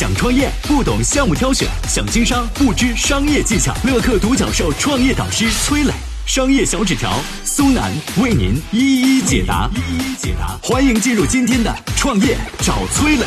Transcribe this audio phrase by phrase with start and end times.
[0.00, 3.74] 想创业不懂项目挑选，想经商不知商业技巧。
[3.84, 5.92] 乐客独角兽创业导师崔磊，
[6.24, 7.12] 商业小纸条
[7.44, 9.68] 苏南为您一一解答。
[9.74, 13.26] 一一解答，欢迎进入今天的创业找崔磊。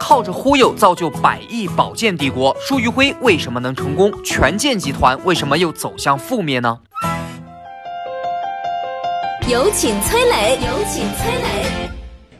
[0.00, 4.12] 靠着忽悠造就百亿保健帝国，舒玉辉为什么能成功？
[4.24, 6.78] 权健集团为什么又走向覆灭呢？
[9.48, 11.85] 有请崔磊，有请崔磊。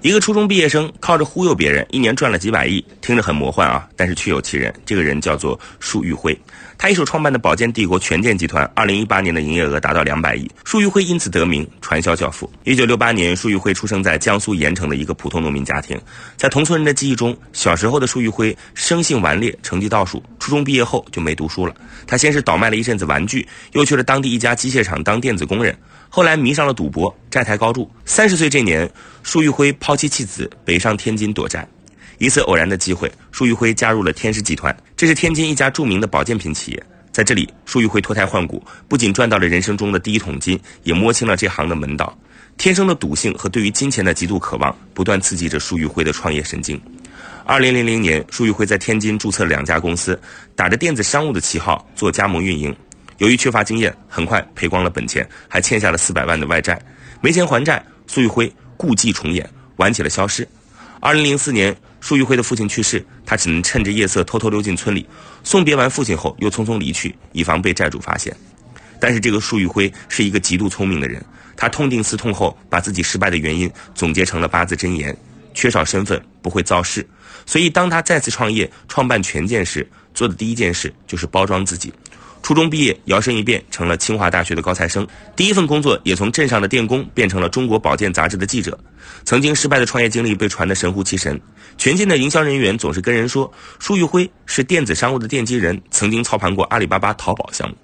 [0.07, 4.73] 一个初中毕业生靠着忽悠别人，一年赚了几百亿，听着很魔幻啊，但是确有其人。
[4.85, 6.41] 这个人叫做束玉辉，
[6.79, 10.49] 他一手创办的保健帝国权健集团，二零一八年的营业额达到两百亿。
[10.65, 12.49] 束玉辉因此得名传销教父。
[12.63, 16.01] 一九六八年，束玉辉出生在江苏盐城的一个普通农民家庭，
[16.37, 20.23] 在同村人的记忆中，小时候的束玉辉生性顽劣，成绩倒数。
[20.39, 21.75] 初中毕业后就没读书了，
[22.07, 25.77] 他先是倒卖了一阵子玩具，又去了当地一家机械厂当电子工人。
[26.09, 27.91] 后来迷上了赌博，债台高筑。
[28.05, 28.89] 三十岁这年，
[29.25, 31.67] 束玉辉抛妻弃子，北上天津躲债。
[32.19, 36.83] 一次偶然的机会，舒玉辉加入了天使集团，这是天津一家著名的保健品企业。
[37.11, 42.17] 在这里，舒玉辉脱胎换骨，不仅赚到了人生中的第一桶金，也摸清了这行的门道。
[42.59, 46.81] 天生的赌性和对于金钱的极度渴望，不断刺激着舒玉辉的创业神经。
[47.45, 50.19] 二零零零年，舒玉辉在天津注册了两家公司，
[50.55, 52.75] 打着电子商务的旗号做加盟运营。
[53.19, 56.81] 由于缺乏经验，很快赔光了本钱，还欠下了四百万的外债。
[57.21, 60.47] 没钱还债，苏玉辉故伎重演，玩起了消失。
[61.01, 65.07] 二零零四年，束玉辉的父亲去世，他只能趁着夜色偷偷溜进村里，
[65.45, 68.35] 送别完父亲后，又匆匆离去，以防被债主发现。
[68.99, 71.23] 但是这个束玉辉是一个极度聪明的人，
[71.55, 75.17] 他痛定思痛后，把自己失败的原因总结成了八字真言：
[75.53, 77.07] 缺少身份，不会造势。
[77.45, 81.93] 所以，当他再次创业、创办权健时，做的第一件事就是包装自己。
[82.43, 85.07] 初中毕业，摇身一变成了清华大学的高材生。
[85.35, 88.79] 第一份工作也从镇上的电工变成了中国保健杂志的记者。
[89.25, 91.41] 曾经失败的创业经历被传得神乎其神。
[91.77, 97.75] 全健的营销人员总是跟人说，舒玉辉是电子商务的奠基人，曾经操盘过阿里巴巴淘宝项目。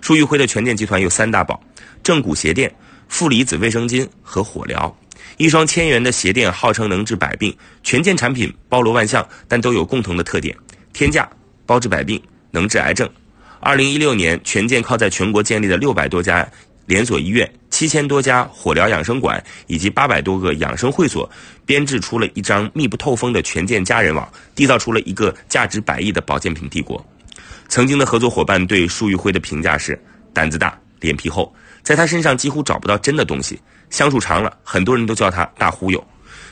[0.00, 1.60] 舒玉辉的全健集团有三大宝：
[2.02, 2.74] 正骨鞋垫、
[3.08, 4.96] 负离子卫生巾和火疗。
[5.36, 10.56] 一双千元的鞋垫号称能治百病，全健产品包罗万象，但都有共同的特点：
[10.92, 11.28] 天价、
[11.66, 12.20] 包治百病、
[12.50, 13.08] 能治癌症。
[13.60, 16.48] 二零一六年，全健靠在全国建立的六百多家
[16.86, 21.28] 连锁医院、七千多家火疗养生馆以及八百多个养生会所，
[21.66, 27.04] 编制出了一张密不透风的全健家人网，缔造出了一个价值百亿的保健品帝国。
[27.68, 30.00] 曾经的合作伙伴对舒玉辉的评价是：
[30.32, 31.52] 胆子大，脸皮厚，
[31.82, 33.60] 在他身上几乎找不到真的东西。
[33.90, 36.02] 相处长了，很多人都叫他大忽悠。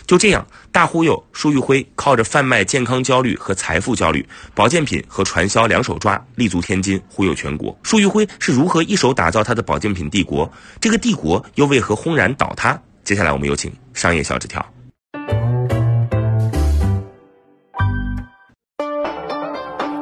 [0.06, 7.76] 就这样，大忽悠舒玉辉靠着贩卖健康焦虑和财富焦虑、保健品和传销两手抓，立足天津，忽悠全国。
[7.82, 10.48] 舒玉辉是如何一手打造他的保健品帝国？
[10.80, 12.80] 这个帝国又为何轰然倒塌？
[13.02, 14.64] 接下来我们有请商业小纸条。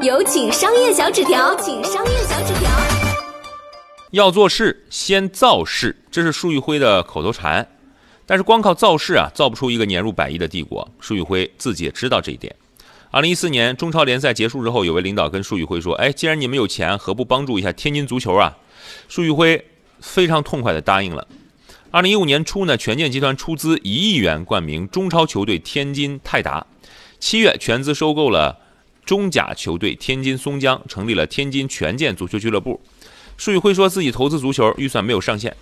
[0.03, 2.71] 有请商业小纸条，请商业小纸条。
[4.11, 7.67] 要做事先造势，这是舒玉辉的口头禅。
[8.27, 10.89] 但是光靠造势啊，造不出一个年入百亿的帝国。
[11.01, 12.55] 舒宇辉自己也知道这一点。
[13.11, 18.57] 二零一四年中超联赛结束之后，有位领导跟舒宇辉说：“哎，既然你们有钱，何不帮助一下天津足球啊？”
[19.09, 19.65] 舒宇辉
[20.01, 21.27] 非常痛快地答应了。
[21.91, 26.67] 二零一五年初呢，权健集团出资一亿元冠名中超球队天津泰达。
[27.21, 28.59] 七月，全资收购了
[29.05, 32.81] 中甲球队天津松江，成立了天津权健足球俱乐部。
[33.37, 35.57] 舒宇辉说自己投资足球预算没有上限。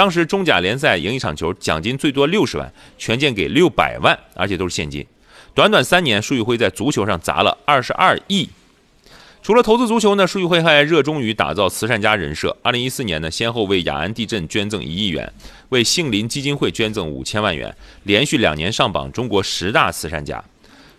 [0.00, 5.06] 当时中甲联赛赢一场球，奖金最多六十万，权健给六百万，而且都是现金。
[5.52, 8.48] 短短三年，舒玉辉在足球上砸了二十二亿。
[9.42, 12.56] 除了投资足球呢，舒玉辉还热衷于打造慈善家人设。
[12.62, 15.30] 二零一四年呢，先后为雅安地震捐赠一亿元，
[15.68, 20.42] 为杏林基金会捐赠五千万元，连续两年上榜中国十大慈善家。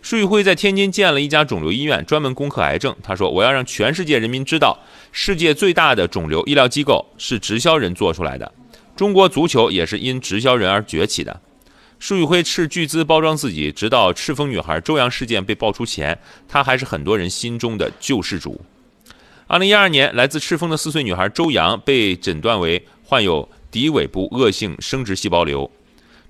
[0.03, 2.95] 舒玉辉在天津建了一家肿瘤医院，专门攻克癌症。
[3.01, 4.77] 他说：“我要让全世界人民知道，
[5.11, 8.51] 世界最大的肿瘤医疗机构是直销人做出来的。”
[9.01, 11.41] 中国足球也是因直销人而崛起的。
[11.97, 18.61] 舒宇辉斥巨资包装自己，直到赤峰女孩周洋事件被爆出前，他还是很多人心中的救世主。
[19.47, 25.71] 二零一二年，来自赤峰的四岁女孩周洋被诊断为患有骶尾部恶性生殖细胞瘤。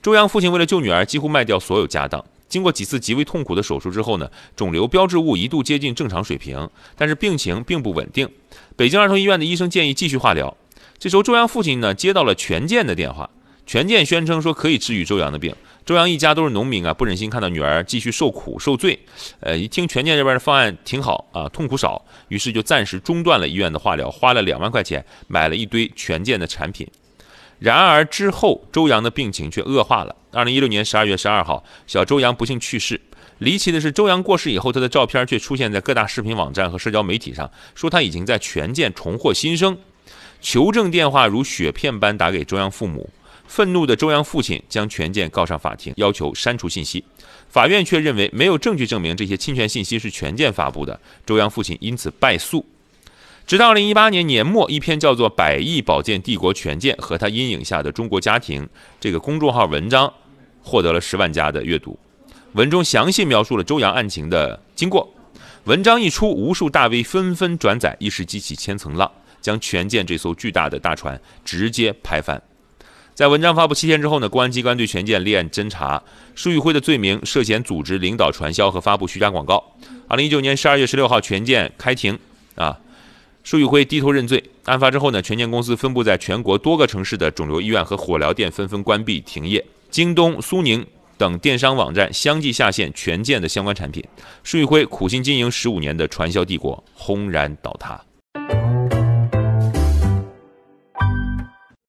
[0.01, 2.23] 周洋父亲为了救女儿，几乎卖掉所有家当。
[2.47, 8.29] 经过几次极为痛苦的手术之后呢，肿瘤标志物一度接近正常水平，但是病情并不稳定。
[8.77, 10.55] 北京儿童医院的医生建议继续化疗。
[11.01, 13.27] 这时候，周洋父亲呢接到了权健的电话，
[13.65, 15.55] 权健宣称说可以治愈周洋的病。
[15.83, 18.99] 周洋一家都是农民啊，不忍心看到女儿继续受苦受罪，
[19.39, 26.87] 呃，一听权健这边的方案挺好啊，痛苦少，于是就暂时中断了医院的化疗，花了两万块钱买了一堆权健的产品。
[27.57, 30.15] 然而之后，周扬的病情却恶化了。
[30.31, 33.01] 二零一六年十二月十二号，小周扬不幸去世。
[33.39, 39.75] 离奇的是，周扬过世以后，他的照片却出现在各大视频网站和社交媒体上，说他已经在权健重获新生。
[40.41, 43.09] 求证电话如雪片般打给周洋父母，
[43.47, 47.03] 愤怒的周洋父亲将权健告上法庭，要求删除信息。
[47.49, 52.65] 法院却认为没有证据证明这些侵权信息是权健发布的，周洋父亲因此败诉。
[53.45, 58.63] 直到二零一八年年末，一篇叫做《百亿保健帝国权健和他阴影下的中国家庭》
[58.99, 60.11] 这个公众号文章
[60.63, 61.99] 获得了十万加的阅读。
[62.53, 65.13] 文中详细描述了周扬案情的经过。
[65.65, 69.11] 文章一出，无数大 V 纷纷转载，一时激起千层浪，
[69.41, 72.41] 将权健这艘巨大的大船直接拍翻。
[73.13, 76.01] 在文章发布七天之后呢，公安机关对权健立案侦查，
[76.33, 79.61] 舒玉辉的罪名涉嫌组织领导传销和发布虚假广告。
[80.07, 82.17] 二零一九年十二月十六号，权健开庭
[82.55, 82.79] 啊。
[83.43, 84.43] 舒玉辉低头认罪。
[84.65, 90.85] 案发之后呢，权健公司分布在全国多个城市的肿瘤医院和火疗店纷纷关闭停业，京东、苏宁
[91.17, 94.03] 等电商网站相继下线权健的相关产品。
[94.43, 97.99] 舒玉辉苦心经营十五年的传销帝国轰然倒塌。